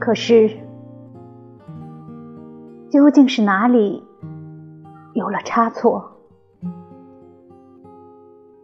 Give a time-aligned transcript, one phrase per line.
[0.00, 0.48] 可是，
[2.90, 4.02] 究竟是哪里
[5.12, 6.16] 有了差错？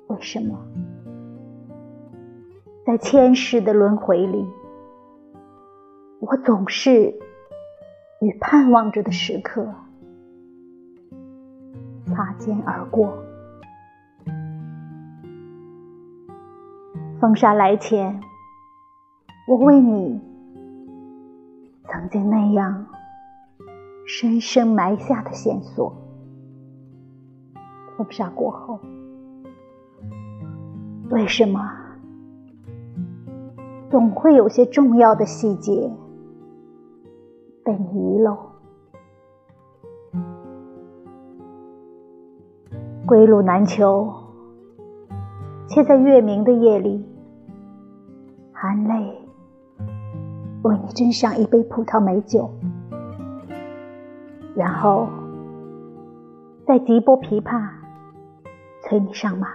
[0.07, 0.59] 为什么
[2.87, 4.49] 在千世的轮回里，
[6.21, 7.15] 我总是
[8.23, 9.69] 与盼望着的时刻
[12.07, 13.13] 擦肩而过？
[17.21, 18.21] 风沙来前，
[19.47, 20.21] 我为你
[21.89, 22.87] 曾经那样
[24.07, 25.95] 深深埋下的线索，
[27.97, 28.79] 风沙过后。
[31.11, 31.61] 为什么
[33.91, 35.91] 总会有些重要的细节
[37.65, 38.37] 被遗漏？
[43.07, 44.13] 归路难求，
[45.69, 47.05] 却在月明的夜里，
[48.53, 49.26] 含泪
[50.63, 52.51] 为你斟上一杯葡萄美酒，
[54.55, 55.09] 然后
[56.67, 57.69] 再急拨琵琶，
[58.83, 59.49] 催你上马。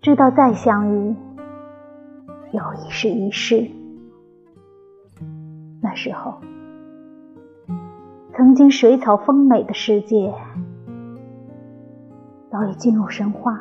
[0.00, 1.16] 知道再相遇，
[2.52, 3.70] 又已是一世。
[5.82, 6.34] 那时候，
[8.34, 10.32] 曾经水草丰美的世界，
[12.50, 13.60] 早已进入神话，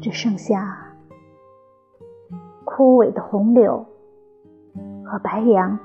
[0.00, 0.89] 只剩下
[2.80, 3.84] 枯萎的红柳
[5.04, 5.78] 和白杨，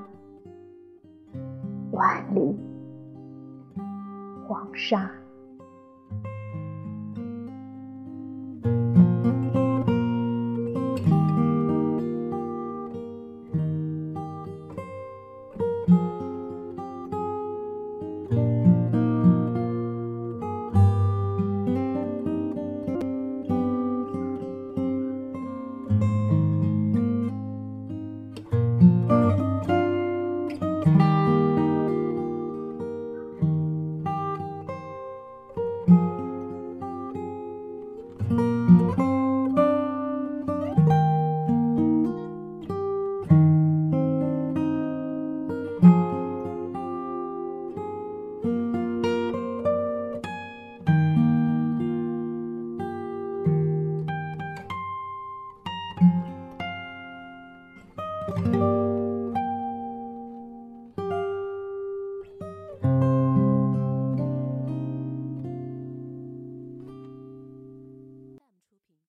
[1.92, 2.58] 万里
[4.48, 5.12] 黄沙。